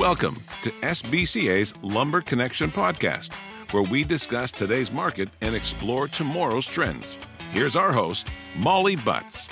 [0.00, 3.34] Welcome to SBCA's Lumber Connection podcast,
[3.70, 7.18] where we discuss today's market and explore tomorrow's trends.
[7.52, 9.46] Here's our host, Molly Butts.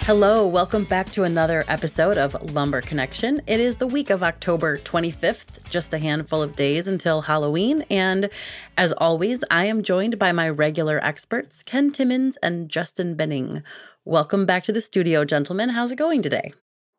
[0.00, 3.40] Hello, welcome back to another episode of Lumber Connection.
[3.46, 7.86] It is the week of October 25th, just a handful of days until Halloween.
[7.88, 8.28] And
[8.76, 13.62] as always, I am joined by my regular experts, Ken Timmons and Justin Benning.
[14.04, 15.70] Welcome back to the studio, gentlemen.
[15.70, 16.52] How's it going today?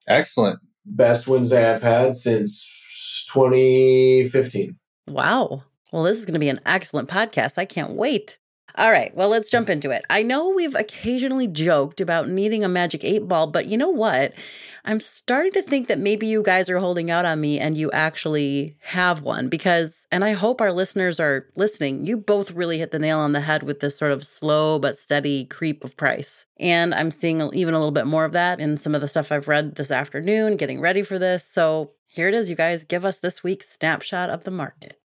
[0.08, 0.60] Excellent.
[0.86, 4.78] Best Wednesday I've had since 2015.
[5.08, 5.64] Wow.
[5.92, 7.58] Well, this is going to be an excellent podcast.
[7.58, 8.38] I can't wait.
[8.76, 10.04] All right, well, let's jump into it.
[10.10, 14.34] I know we've occasionally joked about needing a magic eight ball, but you know what?
[14.84, 17.92] I'm starting to think that maybe you guys are holding out on me and you
[17.92, 22.90] actually have one because, and I hope our listeners are listening, you both really hit
[22.90, 26.48] the nail on the head with this sort of slow but steady creep of price.
[26.58, 29.32] And I'm seeing even a little bit more of that in some of the stuff
[29.32, 31.48] I've read this afternoon, getting ready for this.
[31.48, 32.84] So here it is, you guys.
[32.84, 34.98] Give us this week's snapshot of the market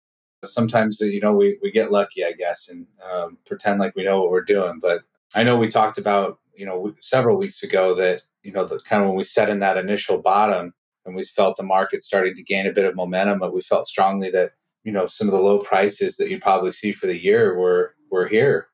[0.49, 4.21] sometimes you know we, we get lucky i guess and um, pretend like we know
[4.21, 4.79] what we're doing.
[4.81, 5.01] But
[5.35, 9.03] i know we talked about you know several weeks ago that you know the kind
[9.03, 10.73] of when we set in that initial bottom
[11.05, 13.87] and we felt the market starting to gain a bit of momentum but we felt
[13.87, 14.51] strongly that
[14.87, 17.93] you know some of the low prices that you probably see for the year were
[18.09, 18.67] were here.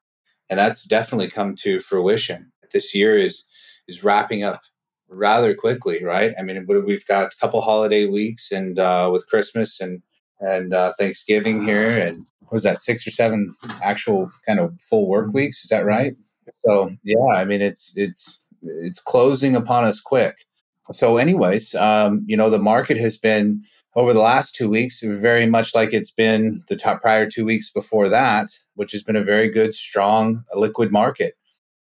[0.47, 2.51] And that's definitely come to fruition.
[2.71, 3.45] This year is
[3.87, 4.61] is wrapping up
[5.09, 6.33] rather quickly right?
[6.37, 10.01] I mean we've got a couple holiday weeks and uh, with christmas and
[10.45, 15.33] and uh, Thanksgiving here, and was that six or seven actual kind of full work
[15.33, 15.63] weeks?
[15.63, 16.13] Is that right?
[16.51, 20.45] So yeah, I mean it's it's it's closing upon us quick.
[20.91, 23.63] So, anyways, um, you know the market has been
[23.95, 27.71] over the last two weeks very much like it's been the top prior two weeks
[27.71, 31.35] before that, which has been a very good, strong, liquid market.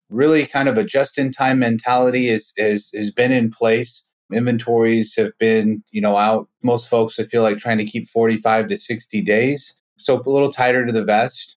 [0.09, 5.83] Really, kind of a just-in-time mentality is is has been in place Inventories have been,
[5.91, 6.49] you know, out.
[6.63, 9.75] Most folks, I feel like trying to keep 45 to 60 days.
[9.97, 11.57] So a little tighter to the vest,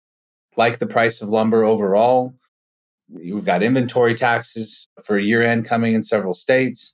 [0.56, 2.34] like the price of lumber overall.
[3.10, 6.94] We've got inventory taxes for year end coming in several states.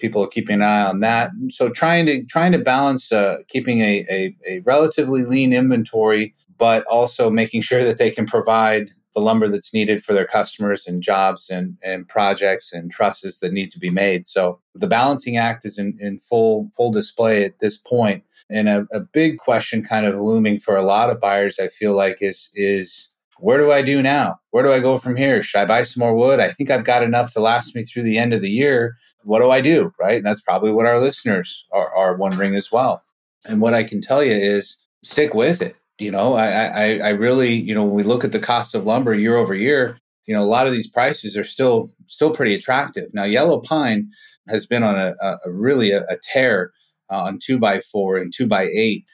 [0.00, 1.30] People are keeping an eye on that.
[1.50, 6.84] So trying to trying to balance uh, keeping a, a, a relatively lean inventory, but
[6.86, 11.02] also making sure that they can provide the lumber that's needed for their customers and
[11.02, 14.26] jobs and, and projects and trusses that need to be made.
[14.26, 18.24] So the balancing act is in, in full full display at this point.
[18.50, 21.94] And a, a big question kind of looming for a lot of buyers, I feel
[21.94, 23.08] like, is is
[23.38, 24.38] where do I do now?
[24.50, 25.42] Where do I go from here?
[25.42, 26.38] Should I buy some more wood?
[26.38, 28.96] I think I've got enough to last me through the end of the year.
[29.24, 29.92] What do I do?
[29.98, 30.18] Right.
[30.18, 33.02] And that's probably what our listeners are, are wondering as well.
[33.44, 37.08] And what I can tell you is stick with it you know, I, I, I
[37.10, 40.34] really, you know, when we look at the cost of lumber year over year, you
[40.34, 43.08] know, a lot of these prices are still still pretty attractive.
[43.12, 44.10] Now, yellow pine
[44.48, 46.72] has been on a, a, a really a, a tear
[47.10, 49.04] uh, on two by four and two by eight.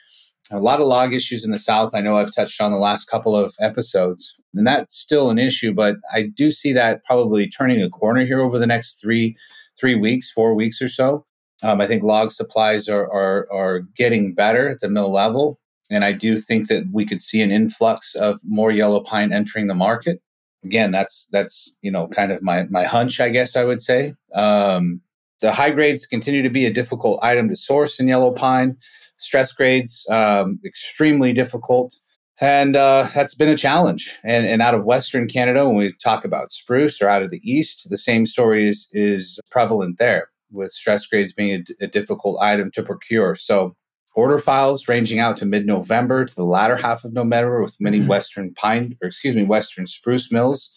[0.51, 1.95] A lot of log issues in the south.
[1.95, 5.75] I know I've touched on the last couple of episodes, and that's still an issue.
[5.75, 9.37] But I do see that probably turning a corner here over the next three
[9.79, 11.27] three weeks, four weeks or so.
[11.63, 15.61] Um, I think log supplies are, are are getting better at the mill level.
[15.91, 19.67] And I do think that we could see an influx of more yellow pine entering
[19.69, 20.21] the market.
[20.65, 24.15] Again, that's that's you know kind of my my hunch, I guess I would say.
[24.35, 25.01] Um,
[25.41, 28.77] the high grades continue to be a difficult item to source in yellow pine.
[29.19, 31.95] Stress grades um, extremely difficult,
[32.41, 34.17] and uh, that's been a challenge.
[34.25, 37.41] And, and out of Western Canada, when we talk about spruce, or out of the
[37.49, 42.41] East, the same story is is prevalent there, with stress grades being a, a difficult
[42.43, 43.37] item to procure.
[43.37, 43.77] So
[44.15, 48.09] order files ranging out to mid-November to the latter half of November with many mm-hmm.
[48.09, 50.71] Western pine, or excuse me, Western spruce mills,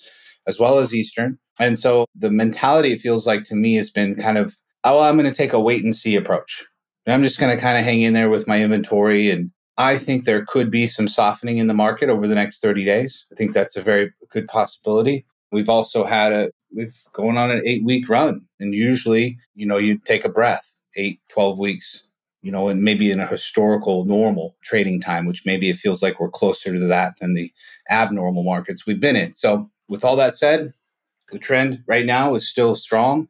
[0.47, 1.38] as well as Eastern.
[1.59, 5.03] And so the mentality, it feels like to me, has been kind of, oh, well,
[5.03, 6.66] I'm going to take a wait and see approach.
[7.06, 9.30] And I'm just going to kind of hang in there with my inventory.
[9.30, 12.86] And I think there could be some softening in the market over the next 30
[12.86, 13.25] days.
[13.31, 15.25] I think that's a very good possibility.
[15.52, 18.41] We've also had a, we've going on an eight week run.
[18.59, 22.03] And usually, you know, you take a breath, eight, 12 weeks
[22.41, 26.20] you know, and maybe in a historical normal trading time, which maybe it feels like
[26.20, 27.52] we're closer to that than the
[27.90, 29.35] abnormal markets we've been in.
[29.35, 30.73] So, with all that said,
[31.32, 33.28] the trend right now is still strong.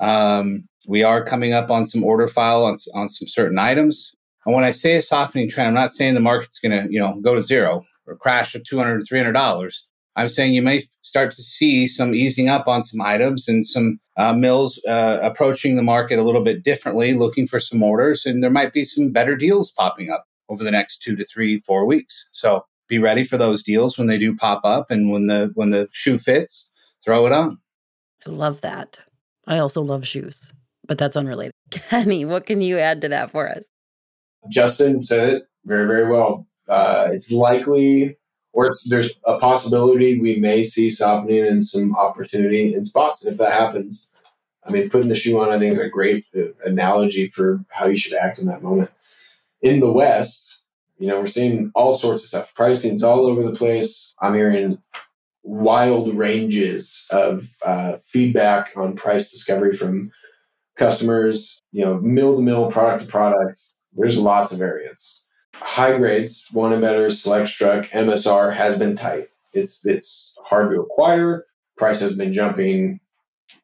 [0.00, 4.12] Um, we are coming up on some order file on, on some certain items.
[4.44, 7.00] And when I say a softening trend, I'm not saying the market's going to, you
[7.00, 9.86] know, go to zero or crash to 200 or 300 dollars.
[10.16, 13.98] I'm saying you may start to see some easing up on some items and some
[14.16, 18.42] uh, mills uh, approaching the market a little bit differently, looking for some orders, and
[18.42, 21.84] there might be some better deals popping up over the next two to three, four
[21.84, 22.26] weeks.
[22.32, 25.70] So be ready for those deals when they do pop up, and when the when
[25.70, 26.70] the shoe fits,
[27.04, 27.58] throw it on.
[28.26, 28.98] I love that.
[29.46, 30.52] I also love shoes.
[30.86, 31.52] but that's unrelated.
[31.70, 33.64] Kenny, what can you add to that for us?
[34.50, 36.46] Justin said it very, very well.
[36.68, 38.16] Uh, it's likely,
[38.54, 43.22] or there's a possibility we may see softening and some opportunity in spots.
[43.22, 44.12] And if that happens,
[44.64, 47.86] I mean, putting the shoe on, I think, is a great uh, analogy for how
[47.86, 48.90] you should act in that moment.
[49.60, 50.60] In the West,
[50.98, 52.54] you know, we're seeing all sorts of stuff.
[52.54, 54.14] Pricing's all over the place.
[54.20, 54.78] I'm hearing
[55.42, 60.12] wild ranges of uh, feedback on price discovery from
[60.76, 63.60] customers, you know, mill to mill, product to product.
[63.92, 65.23] There's lots of variance.
[65.54, 69.28] High grades, one and better, select struck, MSR has been tight.
[69.52, 71.44] It's it's hard to acquire.
[71.76, 73.00] Price has been jumping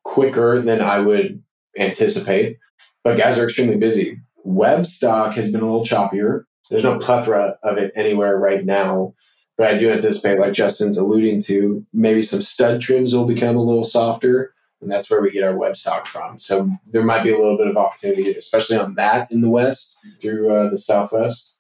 [0.05, 1.43] quicker than I would
[1.79, 2.59] anticipate.
[3.03, 4.21] But guys are extremely busy.
[4.45, 6.45] Web stock has been a little choppier.
[6.69, 9.15] There's no plethora of it anywhere right now.
[9.57, 13.63] But I do anticipate, like Justin's alluding to, maybe some stud trims will become a
[13.63, 16.39] little softer and that's where we get our web stock from.
[16.39, 19.99] So there might be a little bit of opportunity, especially on that in the west
[20.21, 21.57] through uh, the southwest,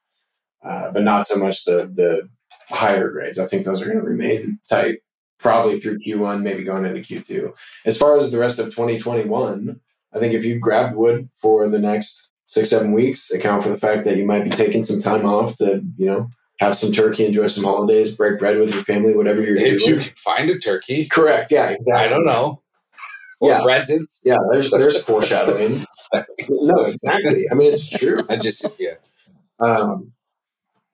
[0.62, 2.28] uh, but not so much the the
[2.68, 3.38] higher grades.
[3.38, 4.98] I think those are going to remain tight
[5.38, 7.52] probably through Q1, maybe going into Q2.
[7.86, 9.80] As far as the rest of 2021,
[10.12, 13.78] I think if you've grabbed wood for the next six seven weeks, account for the
[13.78, 16.28] fact that you might be taking some time off to you know
[16.60, 19.98] have some turkey, enjoy some holidays, break bread with your family, whatever you're if doing.
[20.00, 21.50] you can find a turkey, correct?
[21.50, 22.06] Yeah, exactly.
[22.06, 22.62] I don't know
[23.40, 23.62] or Yeah.
[23.62, 24.20] presents.
[24.24, 25.78] Yeah, there's there's foreshadowing.
[26.50, 27.46] no, exactly.
[27.50, 28.18] I mean, it's true.
[28.28, 28.94] I just yeah.
[29.58, 30.12] Um,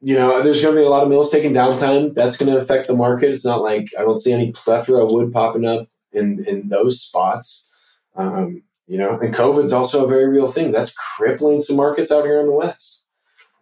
[0.00, 2.12] you know, there's going to be a lot of mills taking downtime.
[2.14, 3.30] That's going to affect the market.
[3.30, 7.00] It's not like I don't see any plethora of wood popping up in in those
[7.00, 7.70] spots.
[8.14, 10.70] Um, you know, and COVID's also a very real thing.
[10.70, 13.04] That's crippling some markets out here in the West,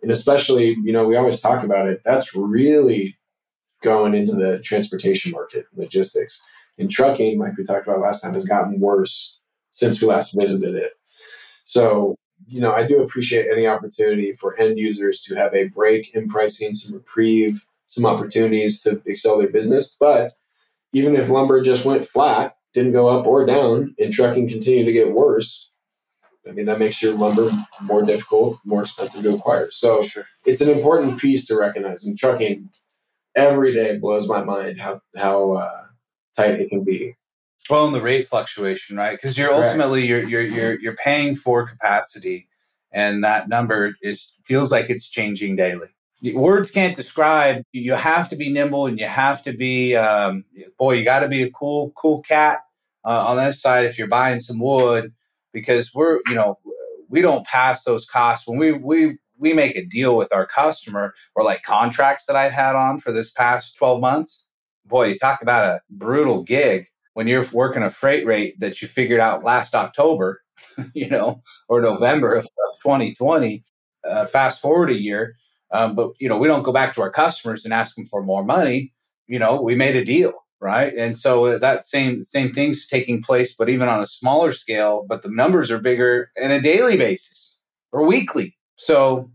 [0.02, 2.02] and especially, you know, we always talk about it.
[2.04, 3.16] That's really
[3.82, 6.42] going into the transportation market, logistics,
[6.78, 7.38] and trucking.
[7.38, 9.40] Like we talked about last time, has gotten worse
[9.70, 10.92] since we last visited it.
[11.64, 12.16] So
[12.46, 16.28] you know, I do appreciate any opportunity for end users to have a break in
[16.28, 19.96] pricing, some reprieve, some opportunities to excel their business.
[19.98, 20.32] But
[20.92, 24.92] even if lumber just went flat, didn't go up or down, and trucking continued to
[24.92, 25.70] get worse,
[26.46, 27.50] I mean, that makes your lumber
[27.80, 29.70] more difficult, more expensive to acquire.
[29.70, 30.26] So Sure.
[30.44, 32.04] it's an important piece to recognize.
[32.04, 32.68] And trucking
[33.34, 35.84] every day blows my mind how, how uh,
[36.36, 37.16] tight it can be.
[37.70, 39.12] Well, and the rate fluctuation, right?
[39.12, 39.68] Because you're Correct.
[39.68, 42.48] ultimately you're you're you're you're paying for capacity,
[42.92, 45.88] and that number is feels like it's changing daily.
[46.34, 47.62] Words can't describe.
[47.72, 49.96] You have to be nimble, and you have to be.
[49.96, 50.44] Um,
[50.78, 52.60] boy, you got to be a cool cool cat
[53.04, 55.12] uh, on this side if you're buying some wood,
[55.52, 56.58] because we're you know
[57.08, 61.14] we don't pass those costs when we we we make a deal with our customer
[61.34, 64.46] or like contracts that I've had on for this past twelve months.
[64.84, 68.88] Boy, you talk about a brutal gig when you're working a freight rate that you
[68.88, 70.42] figured out last October,
[70.94, 73.64] you know, or November of, of 2020,
[74.08, 75.36] uh, fast forward a year.
[75.72, 78.22] Um, but, you know, we don't go back to our customers and ask them for
[78.22, 78.92] more money.
[79.26, 80.92] You know, we made a deal, right?
[80.94, 85.06] And so uh, that same same thing's taking place, but even on a smaller scale,
[85.08, 87.58] but the numbers are bigger on a daily basis
[87.90, 88.56] or weekly.
[88.76, 89.30] So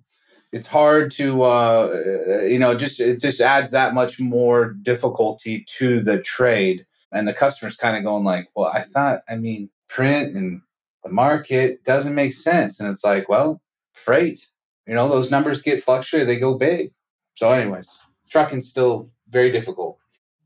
[0.51, 5.65] it's hard to uh, uh, you know just it just adds that much more difficulty
[5.77, 9.69] to the trade and the customer's kind of going like well i thought i mean
[9.87, 10.61] print and
[11.03, 13.61] the market doesn't make sense and it's like well
[13.93, 14.47] freight
[14.87, 16.91] you know those numbers get fluctuated they go big
[17.35, 17.89] so anyways
[18.29, 19.99] trucking's still very difficult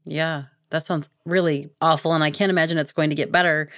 [0.05, 2.13] Yeah, that sounds really awful.
[2.13, 3.69] And I can't imagine it's going to get better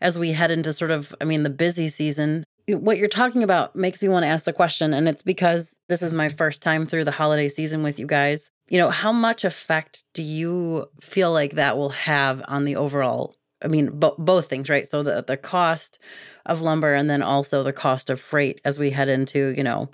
[0.00, 2.44] as we head into sort of, I mean, the busy season.
[2.68, 6.02] What you're talking about makes me want to ask the question, and it's because this
[6.02, 8.50] is my first time through the holiday season with you guys.
[8.68, 13.34] You know, how much effect do you feel like that will have on the overall?
[13.62, 14.88] I mean, bo- both things, right?
[14.88, 15.98] So the the cost
[16.46, 19.90] of lumber, and then also the cost of freight as we head into, you know,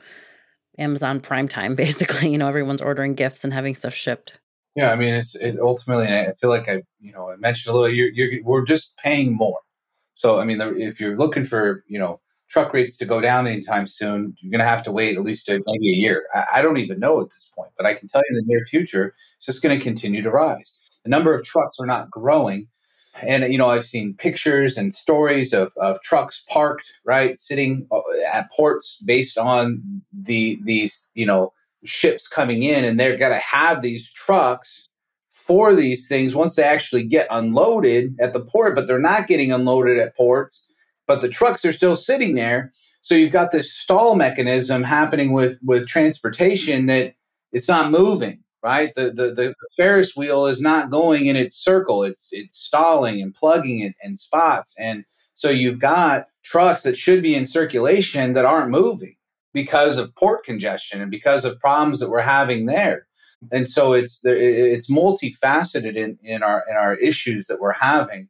[0.78, 1.74] Amazon Prime Time.
[1.76, 4.38] Basically, you know, everyone's ordering gifts and having stuff shipped.
[4.74, 6.08] Yeah, I mean, it's it ultimately.
[6.08, 7.94] I feel like I, you know, I mentioned a little.
[7.94, 9.60] You're, you're we're just paying more.
[10.14, 12.20] So I mean, if you're looking for, you know,
[12.54, 15.48] truck rates to go down anytime soon, you're going to have to wait at least
[15.48, 16.28] maybe a year.
[16.32, 18.44] I, I don't even know at this point, but I can tell you in the
[18.46, 20.78] near future, it's just going to continue to rise.
[21.02, 22.68] The number of trucks are not growing.
[23.22, 28.02] And, you know, I've seen pictures and stories of, of trucks parked, right, sitting uh,
[28.32, 31.52] at ports based on the these, you know,
[31.84, 32.84] ships coming in.
[32.84, 34.88] And they're going to have these trucks
[35.32, 39.50] for these things once they actually get unloaded at the port, but they're not getting
[39.50, 40.70] unloaded at ports
[41.06, 42.72] but the trucks are still sitting there.
[43.02, 47.14] So you've got this stall mechanism happening with with transportation that
[47.52, 48.94] it's not moving, right?
[48.94, 52.02] The the the, the Ferris wheel is not going in its circle.
[52.04, 57.22] It's it's stalling and plugging it in spots, and So you've got trucks that should
[57.22, 59.16] be in circulation that aren't moving
[59.52, 63.06] because of port congestion and because of problems that we're having there.
[63.52, 68.28] And so it's it's multifaceted in, in our in our issues that we're having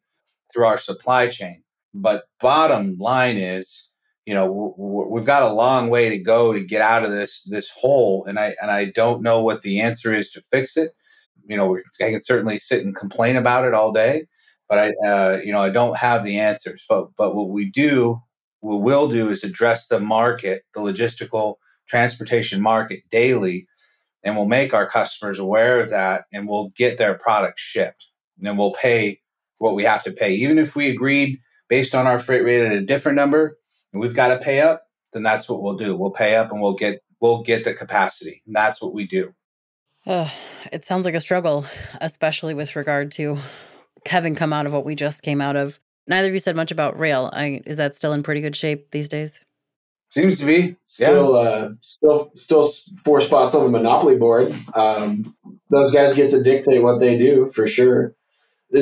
[0.53, 1.64] through our supply chain.
[1.95, 3.89] But bottom line is,
[4.27, 4.75] you know,
[5.11, 8.39] we've got a long way to go to get out of this this hole, and
[8.39, 10.93] I and I don't know what the answer is to fix it.
[11.47, 14.27] You know, I can certainly sit and complain about it all day,
[14.69, 16.85] but I, uh, you know, I don't have the answers.
[16.89, 18.21] But but what we do,
[18.61, 23.69] what we'll do is address the market, the logistical transportation market daily,
[24.25, 28.07] and we'll make our customers aware of that, and we'll get their product shipped,
[28.39, 29.21] and then we'll pay
[29.59, 32.73] what we have to pay, even if we agreed based on our freight rate at
[32.73, 33.59] a different number,
[33.93, 34.83] and we've got to pay up.
[35.13, 35.97] Then that's what we'll do.
[35.97, 39.35] We'll pay up, and we'll get we'll get the capacity, and that's what we do.
[40.07, 40.29] Uh,
[40.73, 41.65] it sounds like a struggle,
[42.01, 43.39] especially with regard to
[44.07, 45.79] having come out of what we just came out of.
[46.07, 47.31] Neither of you said much about rail.
[47.33, 49.41] I, is that still in pretty good shape these days?
[50.11, 51.51] Seems to be still, yeah.
[51.51, 52.69] uh, still, still
[53.05, 54.55] four spots on the monopoly board.
[54.75, 55.35] Um,
[55.71, 58.15] those guys get to dictate what they do for sure.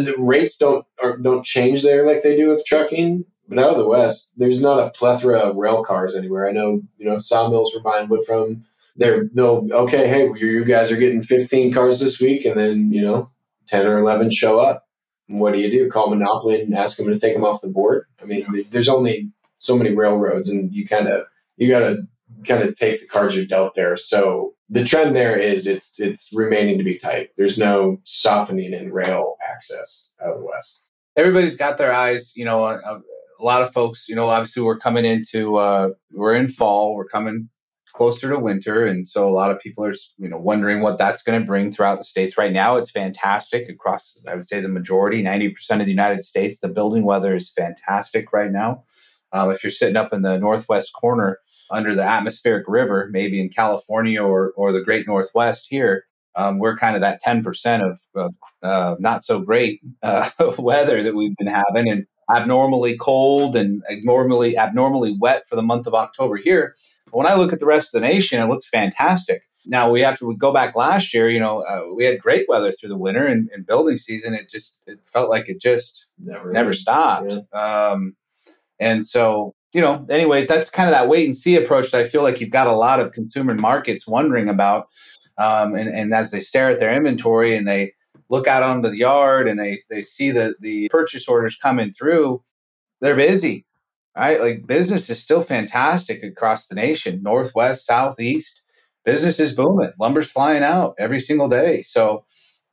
[0.00, 3.25] The, rates don't or don't change there like they do with trucking.
[3.49, 6.49] But out of the west, there's not a plethora of rail cars anywhere.
[6.49, 8.64] I know, you know, sawmills we're buying wood from.
[8.96, 13.02] They're they'll okay, hey, you guys are getting 15 cars this week, and then you
[13.02, 13.28] know,
[13.68, 14.87] 10 or 11 show up
[15.32, 15.90] what do you do?
[15.90, 18.06] Call Monopoly and ask them to take them off the board?
[18.20, 22.06] I mean, there's only so many railroads, and you kind of you got to
[22.46, 23.96] kind of take the cards you're dealt there.
[23.96, 27.29] So the trend there is it's it's remaining to be tight.
[27.37, 30.85] There's no softening in rail access out of the west.
[31.14, 32.64] Everybody's got their eyes, you know.
[32.64, 33.00] a
[33.41, 37.50] lot of folks, you know, obviously we're coming into uh, we're in fall, we're coming
[37.93, 41.23] closer to winter and so a lot of people are you know wondering what that's
[41.23, 44.69] going to bring throughout the states right now it's fantastic across i would say the
[44.69, 48.83] majority 90% of the united states the building weather is fantastic right now
[49.33, 51.38] um, if you're sitting up in the northwest corner
[51.73, 56.76] under the atmospheric river maybe in california or, or the great northwest here um, we're
[56.76, 61.47] kind of that 10% of uh, uh, not so great uh, weather that we've been
[61.47, 66.75] having and abnormally cold and abnormally abnormally wet for the month of october here
[67.12, 69.43] but when I look at the rest of the nation, it looks fantastic.
[69.67, 71.29] Now we have to go back last year.
[71.29, 74.35] You know, uh, we had great weather through the winter and, and, building season.
[74.35, 77.33] It just it felt like it just never never stopped.
[77.33, 77.91] Yeah.
[77.91, 78.17] Um,
[78.81, 82.09] and so you know, anyways, that's kind of that wait and see approach that I
[82.09, 84.88] feel like you've got a lot of consumer markets wondering about.
[85.38, 87.95] Um, and, and as they stare at their inventory and they
[88.29, 92.43] look out onto the yard and they they see the the purchase orders coming through,
[93.00, 93.67] they're busy
[94.17, 94.41] right?
[94.41, 98.62] Like business is still fantastic across the nation, northwest, southeast.
[99.05, 99.93] Business is booming.
[99.99, 101.83] Lumber's flying out every single day.
[101.83, 102.25] So,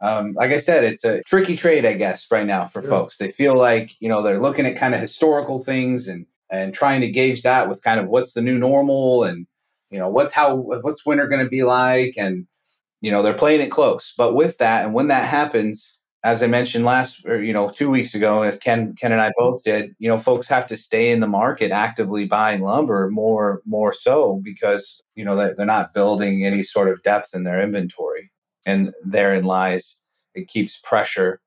[0.01, 2.89] um, like I said, it's a tricky trade, I guess, right now for yeah.
[2.89, 3.17] folks.
[3.17, 7.01] They feel like you know they're looking at kind of historical things and and trying
[7.01, 9.45] to gauge that with kind of what's the new normal and
[9.91, 12.47] you know what's how what's winter going to be like and
[13.01, 14.13] you know they're playing it close.
[14.17, 17.89] But with that, and when that happens, as I mentioned last, or you know, two
[17.89, 21.11] weeks ago, as Ken, Ken and I both did, you know, folks have to stay
[21.11, 26.45] in the market actively buying lumber more, more so because you know they're not building
[26.45, 28.31] any sort of depth in their inventory,
[28.65, 30.03] and therein lies
[30.35, 31.41] it keeps pressure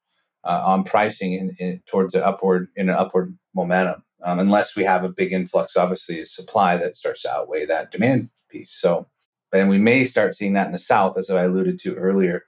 [0.44, 4.02] uh, on pricing in, in, towards the upward in an upward momentum.
[4.24, 7.90] Um, unless we have a big influx, obviously, of supply that starts to outweigh that
[7.90, 8.72] demand piece.
[8.72, 9.08] So,
[9.52, 12.44] and we may start seeing that in the South, as I alluded to earlier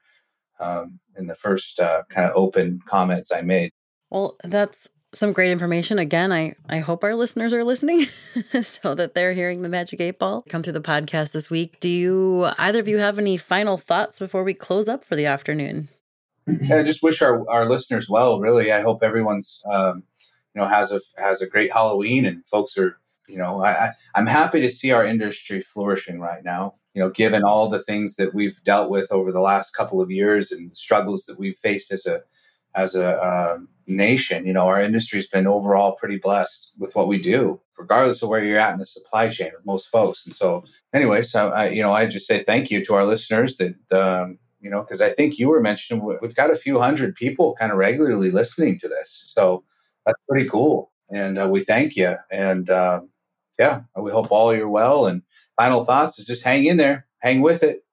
[0.61, 3.71] um, in the first uh, kind of open comments I made.
[4.11, 5.99] Well, that's some great information.
[5.99, 8.07] Again, I, I hope our listeners are listening
[8.63, 11.81] so that they're hearing the Magic Eight Ball come through the podcast this week.
[11.81, 15.27] Do you either of you have any final thoughts before we close up for the
[15.27, 15.89] afternoon?
[16.49, 18.41] I just wish our, our listeners well.
[18.41, 20.03] Really, I hope everyone's um,
[20.55, 23.89] you know has a has a great Halloween and folks are you know I, I
[24.15, 28.17] I'm happy to see our industry flourishing right now you know, given all the things
[28.17, 31.59] that we've dealt with over the last couple of years and the struggles that we've
[31.59, 32.23] faced as a
[32.77, 37.19] as a uh, nation, you know, our industry's been overall pretty blessed with what we
[37.19, 40.27] do, regardless of where you're at in the supply chain with most folks.
[40.27, 43.59] And so, anyway, so I, you know, I just say thank you to our listeners
[43.59, 47.15] that, um, you know, because I think you were mentioning we've got a few hundred
[47.15, 49.65] people kind of regularly listening to this, so
[50.07, 52.17] that's pretty cool, and uh, we thank you.
[52.31, 53.11] And um,
[53.59, 55.23] yeah, we hope all you're well and
[55.57, 57.85] final thoughts is just hang in there, hang with it.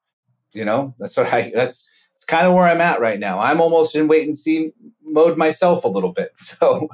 [0.54, 3.40] You know, that's what I, that's, it's kind of where I'm at right now.
[3.40, 4.72] I'm almost in wait and see
[5.04, 6.32] mode myself a little bit.
[6.38, 6.90] So,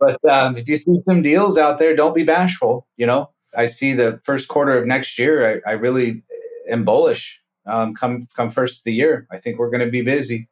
[0.00, 2.88] but um, if you see some deals out there, don't be bashful.
[2.96, 5.62] You know, I see the first quarter of next year.
[5.64, 6.24] I, I really
[6.68, 7.40] am bullish.
[7.64, 10.48] Um, come come first of the year, I think we're going to be busy.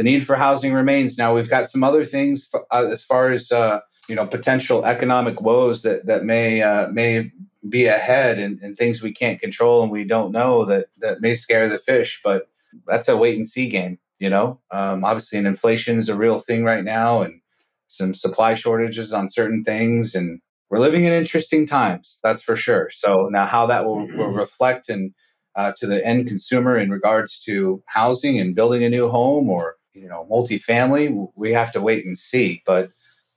[0.00, 1.18] The need for housing remains.
[1.18, 5.42] Now we've got some other things uh, as far as uh, you know potential economic
[5.42, 7.30] woes that that may uh, may
[7.68, 11.34] be ahead and, and things we can't control and we don't know that that may
[11.34, 12.18] scare the fish.
[12.24, 12.48] But
[12.86, 13.98] that's a wait and see game.
[14.18, 17.42] You know, um, obviously, and inflation is a real thing right now, and
[17.88, 20.40] some supply shortages on certain things, and
[20.70, 22.20] we're living in interesting times.
[22.22, 22.88] That's for sure.
[22.90, 25.12] So now, how that will, will reflect and
[25.56, 29.76] uh, to the end consumer in regards to housing and building a new home or
[29.92, 32.62] you know multifamily, we have to wait and see.
[32.66, 32.90] But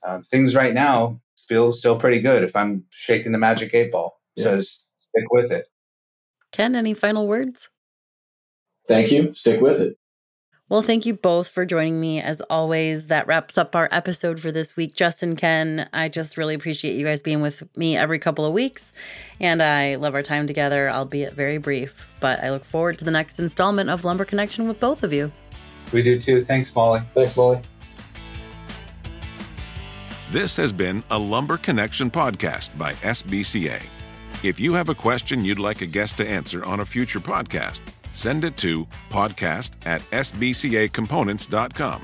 [0.03, 2.43] um, things right now feel still pretty good.
[2.43, 4.45] If I'm shaking the magic eight ball, yeah.
[4.45, 5.65] says stick with it.
[6.51, 7.69] Ken, any final words?
[8.87, 9.33] Thank you.
[9.33, 9.97] Stick with it.
[10.69, 12.21] Well, thank you both for joining me.
[12.21, 14.95] As always, that wraps up our episode for this week.
[14.95, 18.91] Justin, Ken, I just really appreciate you guys being with me every couple of weeks.
[19.39, 22.07] And I love our time together, albeit very brief.
[22.19, 25.31] But I look forward to the next installment of Lumber Connection with both of you.
[25.93, 26.43] We do too.
[26.43, 27.01] Thanks, Molly.
[27.13, 27.61] Thanks, Molly.
[30.31, 33.85] This has been a Lumber Connection podcast by SBCA.
[34.41, 37.81] If you have a question you'd like a guest to answer on a future podcast,
[38.13, 42.01] send it to podcast at sbcacomponents.com.